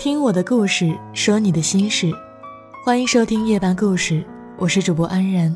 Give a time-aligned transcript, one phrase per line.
[0.00, 2.10] 听我的故事，说你的心事，
[2.82, 4.24] 欢迎收听夜半故事，
[4.56, 5.54] 我是主播安然。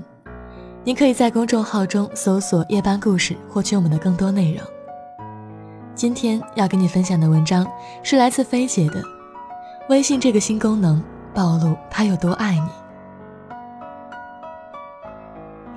[0.85, 4.62] 您可以在公众号中搜索“夜班故事”，获取我们的更多内容。
[5.94, 7.67] 今天要跟你分享的文章
[8.03, 9.01] 是来自菲姐的
[9.88, 11.03] 《微信这个新功能
[11.33, 12.61] 暴露他有多爱你》。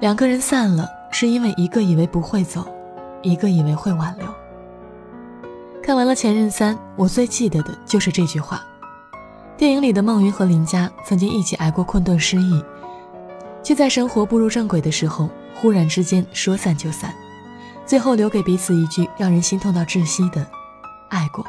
[0.01, 2.67] 两个人散了，是因为一个以为不会走，
[3.21, 4.27] 一个以为会挽留。
[5.87, 8.61] 看完了《前任三》，我最记得的就是这句话。
[9.55, 12.61] 电影里的孟云和林佳曾经一起挨过困顿失意，
[13.63, 17.15] 却在生活步入正轨的时候，忽然之间说散就散，
[17.85, 20.45] 最后留给彼此一句让人心痛到窒息的
[21.07, 21.47] “爱过”，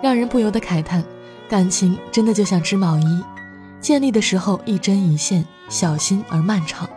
[0.00, 1.02] 让人不由得慨叹：
[1.48, 3.24] 感情真的就像织毛衣，
[3.80, 6.88] 建立的时候一针一线，小心而漫长；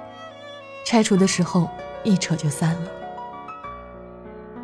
[0.85, 1.68] 拆除的时候
[2.04, 2.91] 一扯就散了。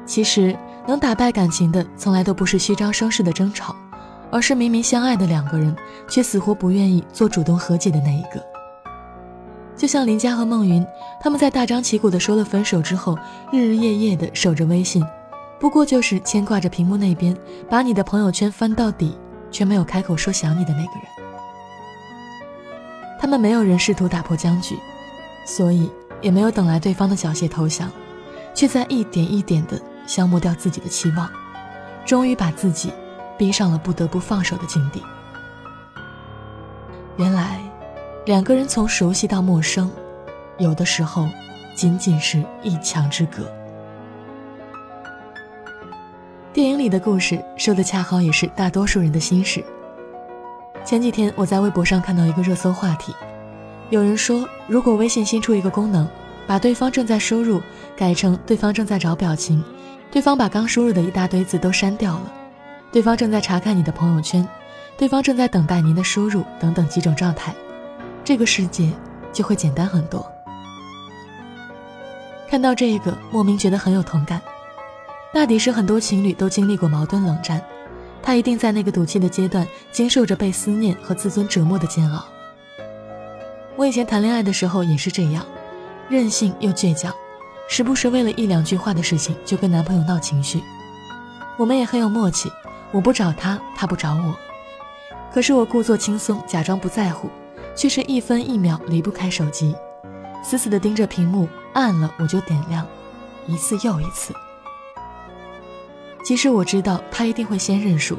[0.06, 0.56] 其实。
[0.90, 3.76] 能打败感情的，从来都不是虚张声势的争吵，
[4.32, 5.76] 而是明明相爱的两个人，
[6.10, 8.44] 却死活不愿意做主动和解的那一个。
[9.78, 10.84] 就像林佳和孟云，
[11.22, 13.16] 他们在大张旗鼓的说了分手之后，
[13.52, 15.06] 日日夜夜的守着微信，
[15.60, 17.38] 不过就是牵挂着屏幕那边
[17.70, 19.16] 把你的朋友圈翻到底，
[19.52, 21.04] 却没有开口说想你的那个人。
[23.22, 24.76] 他们没有人试图打破僵局，
[25.46, 25.88] 所以
[26.20, 27.92] 也没有等来对方的缴械投降，
[28.56, 29.80] 却在一点一点的。
[30.10, 31.30] 消磨掉自己的期望，
[32.04, 32.92] 终于把自己
[33.38, 35.04] 逼上了不得不放手的境地。
[37.16, 37.60] 原来，
[38.26, 39.92] 两个人从熟悉到陌生，
[40.58, 41.30] 有的时候
[41.76, 43.48] 仅仅是一墙之隔。
[46.52, 49.64] 电影里的故事说的恰好也是大多数人的心事。
[50.84, 53.14] 前几天我在微博上看到一个热搜话题，
[53.92, 56.10] 有人说，如果微信新出一个功能，
[56.50, 57.62] 把对方正在输入
[57.96, 59.64] 改成对方正在找表情。
[60.10, 62.34] 对方把刚输入的一大堆字都删掉了，
[62.92, 64.44] 对方正在查看你的朋友圈，
[64.98, 67.54] 对方正在等待您的输入等等几种状态，
[68.24, 68.92] 这个世界
[69.32, 70.26] 就会简单很多。
[72.50, 74.42] 看到这个，莫名觉得很有同感。
[75.32, 77.64] 大抵是很多情侣都经历过矛盾冷战，
[78.24, 82.26] 他一定在那个赌气的阶段经受着被思念和自尊折磨的煎熬。
[83.76, 85.46] 我以前谈恋爱的时候也是这样，
[86.10, 87.14] 任性又倔强。
[87.68, 90.60] 时不时为了一两句话的事情就跟男朋友闹情绪，
[91.56, 92.52] 我们也很有默契，
[92.92, 94.36] 我不找他，他不找我。
[95.32, 97.30] 可是我故作轻松，假装不在乎，
[97.76, 99.76] 却是一分一秒离不开手机，
[100.44, 102.84] 死死地盯着屏幕，暗了我就点亮，
[103.46, 104.34] 一次又一次。
[106.24, 108.18] 即使我知道他一定会先认输，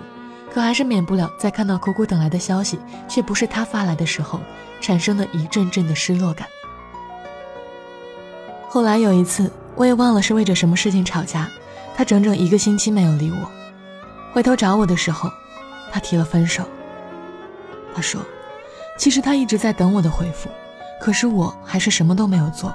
[0.54, 2.78] 可还是免不了在看到苦苦等来的消息
[3.08, 4.38] 却不是他发来的时候，
[4.80, 6.46] 产生了一阵阵的失落感。
[8.72, 11.50] 后来有一次，我也忘了是为着什么事情吵架，
[11.96, 13.50] 他整整一个星期没有理我。
[14.32, 15.28] 回头找我的时候，
[15.90, 16.62] 他提了分手。
[17.92, 18.20] 他说，
[18.96, 20.48] 其实他一直在等我的回复，
[21.00, 22.72] 可是我还是什么都没有做。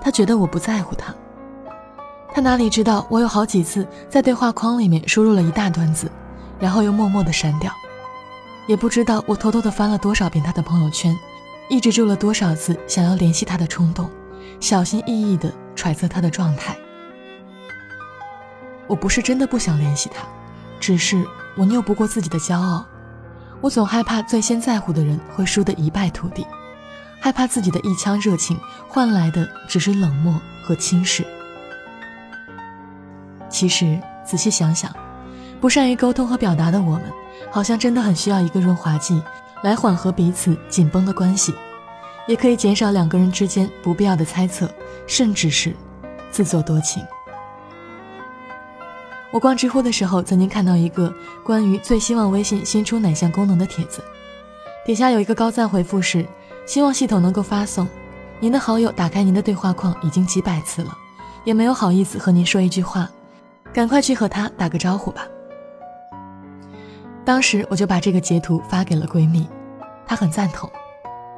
[0.00, 1.12] 他觉得我不在乎他。
[2.32, 6.08] 他哪里知道，我有好几次在对话框里面输入了一大段字，
[6.60, 7.72] 然后又默默的删掉。
[8.68, 11.12] 也不知道我偷偷的翻了多少遍他的朋友圈，
[11.68, 14.08] 抑制住了多少次想要联系他的冲动。
[14.60, 16.76] 小心翼翼地揣测他的状态。
[18.86, 20.26] 我不是真的不想联系他，
[20.78, 21.24] 只是
[21.56, 22.86] 我拗不过自己的骄傲。
[23.60, 26.46] 我总害怕最先在乎的人会输得一败涂地，
[27.20, 28.58] 害怕自己的一腔热情
[28.88, 31.24] 换来的只是冷漠和轻视。
[33.48, 34.94] 其实仔细想想，
[35.60, 37.04] 不善于沟通和表达的我们，
[37.50, 39.20] 好像真的很需要一个润滑剂，
[39.62, 41.54] 来缓和彼此紧绷的关系。
[42.26, 44.68] 也可以减少两个人之间不必要的猜测，
[45.06, 45.74] 甚至是
[46.30, 47.02] 自作多情。
[49.32, 51.12] 我逛知乎的时候，曾经看到一个
[51.44, 54.02] 关于最希望微信新出哪项功能的帖子，
[54.84, 56.26] 底下有一个高赞回复是：
[56.64, 57.86] 希望系统能够发送，
[58.40, 60.96] 您的好友打开您的对话框已经几百次了，
[61.44, 63.10] 也没有好意思和您说一句话，
[63.74, 65.26] 赶快去和他打个招呼吧。
[67.24, 69.46] 当时我就把这个截图发给了闺蜜，
[70.06, 70.70] 她很赞同。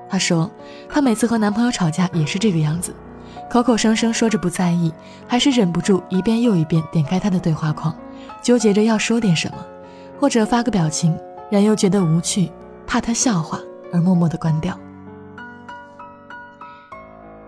[0.08, 0.50] 她说，
[0.88, 2.94] 她每次和男朋友吵架也是这个样子，
[3.50, 4.93] 口口声声说着不在意，
[5.26, 7.94] 还是忍不住一遍又一遍点开他的对话框，
[8.43, 9.58] 纠结着要说点什么，
[10.19, 11.19] 或者发个表情，
[11.50, 12.50] 然又觉得无趣，
[12.87, 13.58] 怕他笑话
[13.93, 14.78] 而默默的关掉。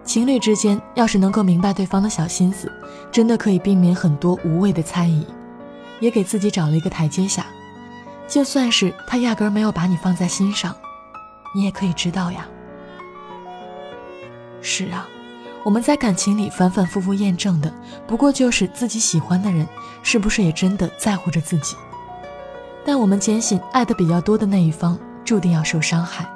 [0.03, 2.73] 情侣之间要是能够明白对方的小心思，
[3.13, 5.25] 真的可以避免很多无谓的猜疑，
[6.01, 7.47] 也给自己找了一个台阶下。
[8.27, 10.75] 就算是他压根没有把你放在心上。
[11.55, 12.47] 你也可以知道呀。
[14.63, 15.09] 是啊，
[15.65, 17.73] 我们在感情里反反复复验证的，
[18.07, 19.67] 不过就是自己喜欢的人
[20.03, 21.77] 是不是也真的在乎着自己。
[22.85, 26.27] 但我们坚信，爱的比较多的那一方注定要受伤害，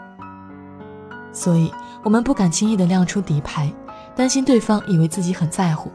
[1.32, 1.72] 所以
[2.02, 3.72] 我们不敢轻易的亮出底牌，
[4.14, 5.90] 担心对方以为自己很在乎，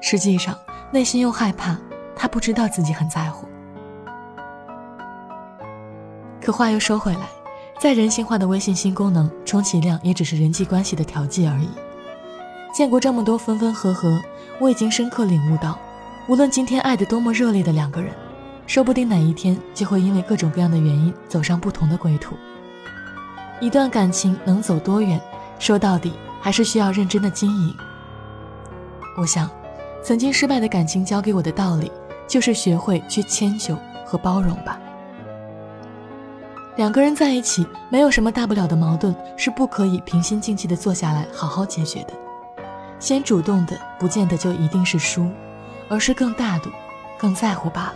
[0.00, 0.56] 实际上
[0.90, 1.76] 内心又害怕
[2.16, 3.48] 他不知道自己很在乎。
[6.40, 7.28] 可话又说回来，
[7.84, 11.68] 再人性化的微信新功能，充其量也只是人际关系的调剂而已。
[12.72, 14.18] 见过这么多分分合合，
[14.58, 15.78] 我已经深刻领悟到，
[16.26, 18.10] 无论今天爱得多么热烈的两个人。
[18.66, 22.34] 说不定哪一天就会因为各种各样的原因走上不同的归途。
[23.60, 25.20] 一段感情能走多远，
[25.58, 27.74] 说到底还是需要认真的经营。
[29.18, 29.46] 我想，
[30.02, 31.92] 曾经失败的感情教给我的道理，
[32.26, 33.76] 就是学会去迁就
[34.06, 34.80] 和包容吧。
[36.76, 42.12] 两个人在一起，没有什么大不了的矛盾，是不可以平心静气的坐下来好好解决的。
[42.98, 45.30] 先主动的，不见得就一定是输，
[45.88, 46.70] 而是更大度、
[47.16, 47.94] 更在乎罢了。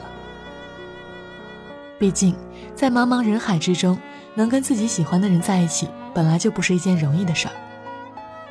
[1.98, 2.36] 毕竟，
[2.76, 3.98] 在茫茫人海之中，
[4.34, 7.54] 能跟自己喜欢的人在一起，本来就不是一件容易的事儿。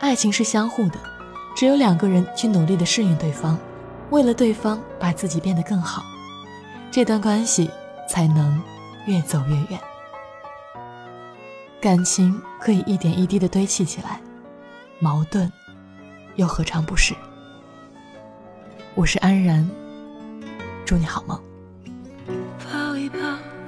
[0.01, 0.99] 爱情是相互的，
[1.55, 3.57] 只有两个人去努力的适应对方，
[4.09, 6.03] 为了对方把自己变得更好，
[6.91, 7.71] 这段关系
[8.09, 8.61] 才能
[9.05, 9.79] 越走越远。
[11.87, 14.19] 感情可以一点一滴的堆砌起来，
[14.99, 15.49] 矛盾
[16.35, 17.15] 又何尝不是？
[18.93, 19.65] 我是安然，
[20.83, 21.41] 祝你好梦。
[22.59, 23.17] 抱一抱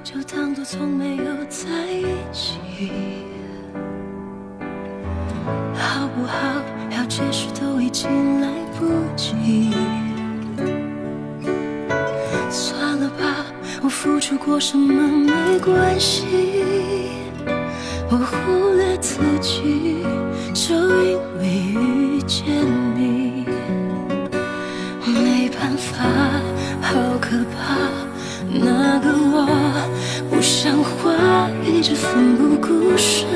[0.04, 2.92] 就当作从没有在一起，
[5.74, 6.62] 好不好？
[6.90, 8.86] 要解释都已经来不
[9.16, 9.72] 及。
[12.50, 13.46] 算了吧，
[13.82, 16.99] 我付出过什么没关系，
[18.12, 20.04] 我忽略自己，
[20.52, 22.44] 就因为遇见
[22.96, 23.46] 你，
[25.06, 26.02] 没办法，
[26.82, 27.86] 好可怕。
[28.52, 29.46] 那个我
[30.28, 33.28] 不像话，一直奋不顾身，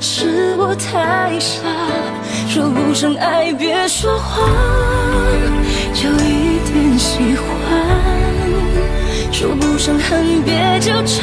[0.00, 1.62] 是我太傻，
[2.48, 4.50] 说不上爱别说谎，
[5.94, 7.46] 就一点喜欢，
[9.30, 11.22] 说不上恨别纠缠，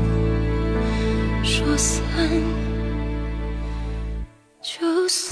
[1.81, 2.03] 算。
[4.61, 5.30] 就算。